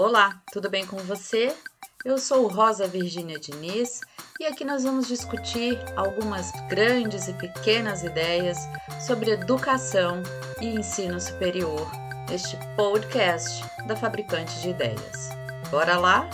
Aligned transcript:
Olá, 0.00 0.42
tudo 0.52 0.68
bem 0.68 0.84
com 0.84 0.96
você? 0.96 1.56
Eu 2.04 2.18
sou 2.18 2.48
Rosa 2.48 2.84
Virgínia 2.84 3.38
Diniz 3.38 4.00
e 4.40 4.44
aqui 4.44 4.64
nós 4.64 4.82
vamos 4.82 5.06
discutir 5.06 5.78
algumas 5.94 6.50
grandes 6.68 7.28
e 7.28 7.32
pequenas 7.34 8.02
ideias 8.02 8.58
sobre 9.06 9.30
educação 9.30 10.20
e 10.60 10.66
ensino 10.66 11.20
superior 11.20 11.88
neste 12.28 12.58
podcast 12.74 13.64
da 13.86 13.94
Fabricante 13.94 14.60
de 14.62 14.70
Ideias. 14.70 15.28
Bora 15.70 15.96
lá? 15.96 16.28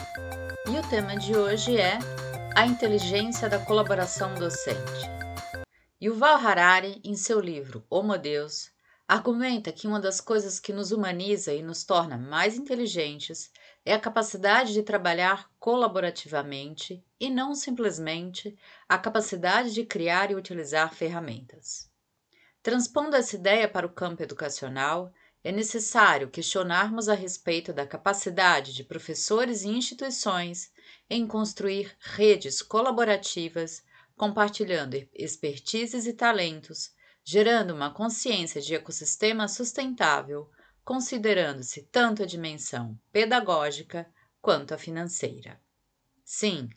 E 0.66 0.79
o 0.79 0.88
tema 0.88 1.14
de 1.18 1.36
hoje 1.36 1.77
é 1.77 1.98
a 2.56 2.64
inteligência 2.64 3.46
da 3.46 3.58
colaboração 3.58 4.34
docente. 4.36 5.06
Yuval 6.02 6.36
Harari, 6.38 6.98
em 7.04 7.14
seu 7.14 7.38
livro 7.38 7.84
Homo 7.90 8.16
Deus, 8.16 8.70
argumenta 9.11 9.72
que 9.72 9.88
uma 9.88 9.98
das 9.98 10.20
coisas 10.20 10.61
que 10.61 10.72
nos 10.72 10.93
humaniza 10.93 11.52
e 11.52 11.64
nos 11.64 11.82
torna 11.82 12.16
mais 12.16 12.56
inteligentes 12.56 13.50
é 13.84 13.93
a 13.93 13.98
capacidade 13.98 14.72
de 14.72 14.84
trabalhar 14.84 15.50
colaborativamente 15.58 17.04
e 17.18 17.29
não 17.29 17.52
simplesmente 17.52 18.57
a 18.88 18.96
capacidade 18.96 19.75
de 19.75 19.85
criar 19.85 20.30
e 20.30 20.36
utilizar 20.36 20.94
ferramentas. 20.94 21.90
Transpondo 22.62 23.16
essa 23.16 23.35
ideia 23.35 23.68
para 23.68 23.85
o 23.85 23.93
campo 23.93 24.22
educacional, 24.22 25.13
é 25.43 25.50
necessário 25.50 26.30
questionarmos 26.30 27.08
a 27.08 27.14
respeito 27.14 27.72
da 27.72 27.85
capacidade 27.85 28.72
de 28.72 28.85
professores 28.85 29.63
e 29.63 29.71
instituições 29.71 30.71
em 31.08 31.27
construir 31.27 31.96
redes 31.99 32.62
colaborativas, 32.62 33.83
compartilhando 34.16 35.05
expertises 35.12 36.06
e 36.06 36.12
talentos 36.12 36.92
gerando 37.33 37.72
uma 37.72 37.94
consciência 37.94 38.61
de 38.61 38.75
ecossistema 38.75 39.47
sustentável, 39.47 40.50
considerando-se 40.84 41.83
tanto 41.83 42.25
a 42.25 42.27
dimensão 42.27 42.98
pedagógica 43.12 44.05
quanto 44.42 44.75
a 44.75 44.78
financeira. 44.78 45.61
Sim, 46.24 46.69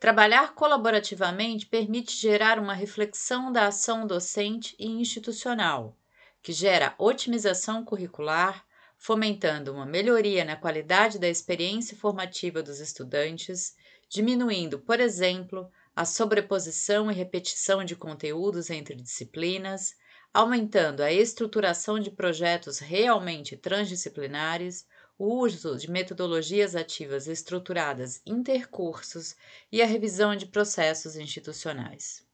trabalhar 0.00 0.54
colaborativamente 0.54 1.66
permite 1.66 2.16
gerar 2.16 2.58
uma 2.58 2.72
reflexão 2.72 3.52
da 3.52 3.66
ação 3.66 4.06
docente 4.06 4.74
e 4.78 4.86
institucional, 4.86 5.94
que 6.40 6.54
gera 6.54 6.94
otimização 6.96 7.84
curricular, 7.84 8.64
fomentando 8.96 9.74
uma 9.74 9.84
melhoria 9.84 10.42
na 10.42 10.56
qualidade 10.56 11.18
da 11.18 11.28
experiência 11.28 11.94
formativa 11.94 12.62
dos 12.62 12.80
estudantes, 12.80 13.76
diminuindo, 14.08 14.78
por 14.78 15.00
exemplo, 15.00 15.70
a 15.98 16.04
sobreposição 16.04 17.10
e 17.10 17.14
repetição 17.14 17.82
de 17.82 17.96
conteúdos 17.96 18.70
entre 18.70 18.94
disciplinas, 18.94 19.96
aumentando 20.32 21.02
a 21.02 21.10
estruturação 21.12 21.98
de 21.98 22.08
projetos 22.08 22.78
realmente 22.78 23.56
transdisciplinares, 23.56 24.86
o 25.18 25.40
uso 25.42 25.76
de 25.76 25.90
metodologias 25.90 26.76
ativas 26.76 27.26
estruturadas 27.26 28.22
intercursos 28.24 29.34
e 29.72 29.82
a 29.82 29.86
revisão 29.86 30.36
de 30.36 30.46
processos 30.46 31.16
institucionais. 31.16 32.24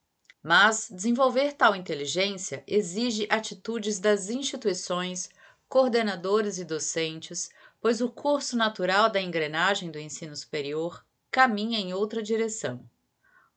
Mas 0.42 0.90
desenvolver 0.90 1.54
tal 1.54 1.74
inteligência 1.74 2.62
exige 2.66 3.26
atitudes 3.30 3.98
das 3.98 4.28
instituições, 4.28 5.30
coordenadores 5.70 6.58
e 6.58 6.66
docentes, 6.66 7.48
pois 7.80 8.02
o 8.02 8.10
curso 8.10 8.58
natural 8.58 9.08
da 9.08 9.22
engrenagem 9.22 9.90
do 9.90 9.98
ensino 9.98 10.36
superior 10.36 11.02
caminha 11.30 11.78
em 11.78 11.94
outra 11.94 12.22
direção. 12.22 12.86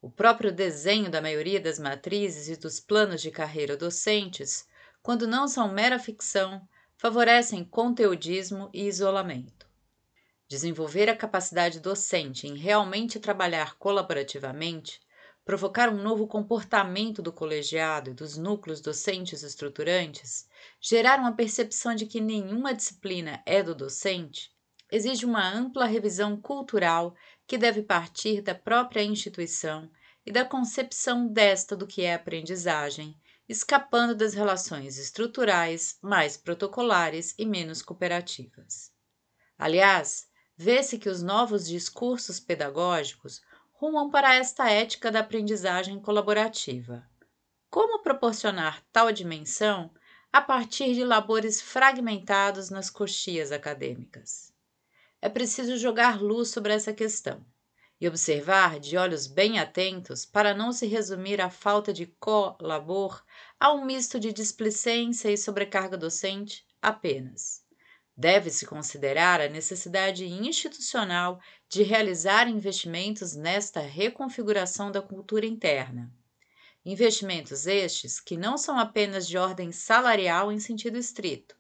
O 0.08 0.10
próprio 0.10 0.54
desenho 0.54 1.12
da 1.12 1.22
maioria 1.22 1.60
das 1.60 1.78
matrizes 1.78 2.48
e 2.48 2.56
dos 2.56 2.80
planos 2.80 3.22
de 3.22 3.30
carreira 3.30 3.76
docentes, 3.76 4.66
quando 5.04 5.28
não 5.28 5.50
são 5.50 5.70
mera 5.70 6.00
ficção, 6.00 6.66
favorecem 6.96 7.66
conteudismo 7.66 8.70
e 8.74 8.88
isolamento. 8.88 9.68
Desenvolver 10.48 11.10
a 11.10 11.16
capacidade 11.16 11.82
docente 11.82 12.48
em 12.48 12.56
realmente 12.56 13.20
trabalhar 13.20 13.76
colaborativamente, 13.78 15.02
provocar 15.44 15.90
um 15.90 16.02
novo 16.02 16.26
comportamento 16.26 17.22
do 17.22 17.34
colegiado 17.34 18.12
e 18.12 18.14
dos 18.14 18.38
núcleos 18.38 18.80
docentes 18.80 19.44
estruturantes, 19.44 20.48
gerar 20.80 21.20
uma 21.20 21.36
percepção 21.36 21.94
de 21.94 22.06
que 22.06 22.22
nenhuma 22.22 22.74
disciplina 22.74 23.44
é 23.46 23.62
do 23.62 23.76
docente, 23.76 24.56
exige 24.90 25.26
uma 25.26 25.46
ampla 25.46 25.86
revisão 25.86 26.40
cultural 26.40 27.14
que 27.46 27.58
deve 27.58 27.82
partir 27.82 28.42
da 28.42 28.56
própria 28.56 29.04
instituição 29.04 29.92
e 30.28 30.32
da 30.32 30.44
concepção 30.44 31.26
desta 31.26 31.74
do 31.74 31.88
que 31.88 32.04
é 32.04 32.14
aprendizagem, 32.14 33.18
escapando 33.48 34.14
das 34.14 34.34
relações 34.34 34.98
estruturais 34.98 35.98
mais 36.02 36.36
protocolares 36.36 37.34
e 37.40 37.46
menos 37.46 37.82
cooperativas. 37.82 38.92
Aliás, 39.58 40.28
vê-se 40.58 40.98
que 40.98 41.08
os 41.08 41.24
novos 41.24 41.66
discursos 41.66 42.42
pedagógicos 42.42 43.42
rumam 43.72 44.12
para 44.12 44.36
esta 44.36 44.70
ética 44.70 45.10
da 45.10 45.22
aprendizagem 45.22 45.98
colaborativa. 46.02 47.10
Como 47.70 48.04
proporcionar 48.04 48.84
tal 48.92 49.14
dimensão 49.14 49.90
a 50.30 50.42
partir 50.42 50.94
de 50.94 51.06
labores 51.06 51.62
fragmentados 51.62 52.70
nas 52.70 52.90
coxias 52.90 53.54
acadêmicas? 53.54 54.52
é 55.22 55.30
preciso 55.30 55.78
jogar 55.78 56.22
luz 56.22 56.50
sobre 56.50 56.74
essa 56.74 56.94
questão 56.94 57.44
e 58.00 58.08
observar 58.08 58.80
de 58.80 58.96
olhos 58.96 59.26
bem 59.26 59.60
atentos 59.60 60.26
para 60.26 60.54
não 60.54 60.72
se 60.72 60.86
resumir 60.86 61.42
a 61.42 61.50
falta 61.50 61.92
de 61.92 62.06
colabor 62.20 63.24
a 63.60 63.74
um 63.74 63.84
misto 63.84 64.20
de 64.20 64.32
displicência 64.32 65.32
e 65.32 65.38
sobrecarga 65.38 65.98
docente 65.98 66.66
apenas. 66.82 67.66
Deve-se 68.16 68.66
considerar 68.66 69.42
a 69.42 69.50
necessidade 69.50 70.26
institucional 70.26 71.40
de 71.70 71.84
realizar 71.84 72.48
investimentos 72.48 73.36
nesta 73.36 73.80
reconfiguração 73.80 74.92
da 74.92 75.02
cultura 75.02 75.46
interna. 75.46 76.12
Investimentos 76.86 77.68
estes 77.68 78.20
que 78.20 78.38
não 78.38 78.58
são 78.58 78.80
apenas 78.80 79.28
de 79.28 79.38
ordem 79.38 79.72
salarial 79.72 80.52
em 80.52 80.60
sentido 80.60 80.98
estrito, 80.98 81.56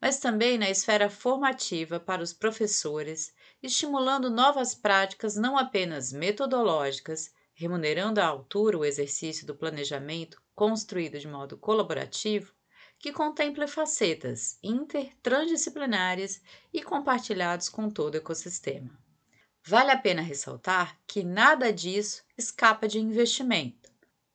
mas 0.00 0.18
também 0.18 0.58
na 0.58 0.70
esfera 0.70 1.08
formativa 1.08 2.00
para 2.00 2.22
os 2.22 2.32
professores, 2.32 3.32
estimulando 3.62 4.28
novas 4.28 4.74
práticas 4.74 5.36
não 5.36 5.56
apenas 5.56 6.12
metodológicas, 6.12 7.32
remunerando 7.54 8.20
à 8.20 8.26
altura 8.26 8.78
o 8.78 8.84
exercício 8.84 9.46
do 9.46 9.54
planejamento 9.54 10.42
construído 10.54 11.18
de 11.18 11.28
modo 11.28 11.56
colaborativo, 11.56 12.52
que 12.98 13.12
contemple 13.12 13.66
facetas 13.66 14.58
intertransdisciplinares 14.62 16.42
e 16.72 16.82
compartilhados 16.82 17.68
com 17.68 17.90
todo 17.90 18.14
o 18.14 18.18
ecossistema. 18.18 18.90
Vale 19.64 19.92
a 19.92 19.98
pena 19.98 20.22
ressaltar 20.22 20.98
que 21.06 21.22
nada 21.22 21.72
disso 21.72 22.24
escapa 22.36 22.88
de 22.88 22.98
investimento 22.98 23.81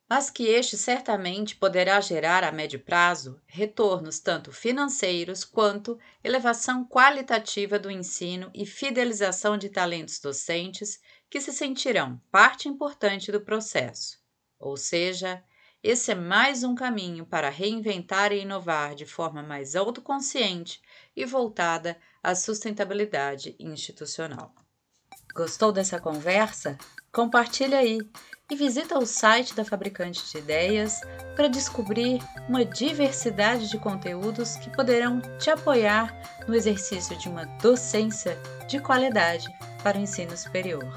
mas 0.08 0.30
que 0.30 0.44
este 0.44 0.76
certamente 0.76 1.54
poderá 1.54 2.00
gerar 2.00 2.42
a 2.42 2.50
médio 2.50 2.80
prazo 2.80 3.40
retornos 3.46 4.18
tanto 4.18 4.50
financeiros 4.50 5.44
quanto 5.44 5.98
elevação 6.24 6.84
qualitativa 6.84 7.78
do 7.78 7.90
ensino 7.90 8.50
e 8.54 8.64
fidelização 8.64 9.58
de 9.58 9.68
talentos 9.68 10.18
docentes 10.18 10.98
que 11.28 11.40
se 11.40 11.52
sentirão 11.52 12.20
parte 12.30 12.68
importante 12.68 13.30
do 13.30 13.40
processo. 13.40 14.18
Ou 14.58 14.76
seja, 14.76 15.44
esse 15.82 16.10
é 16.10 16.14
mais 16.14 16.64
um 16.64 16.74
caminho 16.74 17.26
para 17.26 17.50
reinventar 17.50 18.32
e 18.32 18.40
inovar 18.40 18.94
de 18.94 19.04
forma 19.04 19.42
mais 19.42 19.76
autoconsciente 19.76 20.80
e 21.14 21.24
voltada 21.24 21.96
à 22.22 22.34
sustentabilidade 22.34 23.54
institucional. 23.60 24.54
Gostou 25.34 25.70
dessa 25.70 26.00
conversa? 26.00 26.76
Compartilha 27.12 27.78
aí 27.78 27.98
e 28.50 28.56
visita 28.56 28.98
o 28.98 29.04
site 29.04 29.54
da 29.54 29.64
Fabricante 29.64 30.22
de 30.30 30.38
Ideias 30.38 31.00
para 31.36 31.48
descobrir 31.48 32.22
uma 32.48 32.64
diversidade 32.64 33.68
de 33.68 33.78
conteúdos 33.78 34.56
que 34.56 34.70
poderão 34.70 35.20
te 35.38 35.50
apoiar 35.50 36.16
no 36.46 36.54
exercício 36.54 37.16
de 37.18 37.28
uma 37.28 37.44
docência 37.60 38.38
de 38.66 38.80
qualidade 38.80 39.48
para 39.82 39.98
o 39.98 40.00
ensino 40.00 40.36
superior. 40.36 40.88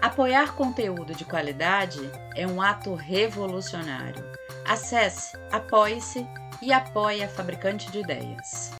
Apoiar 0.00 0.54
conteúdo 0.54 1.14
de 1.14 1.24
qualidade 1.24 2.00
é 2.36 2.46
um 2.46 2.62
ato 2.62 2.94
revolucionário. 2.94 4.24
Acesse, 4.66 5.36
apoie-se 5.50 6.26
e 6.60 6.72
apoie 6.72 7.24
a 7.24 7.28
Fabricante 7.28 7.90
de 7.90 8.00
Ideias. 8.00 8.70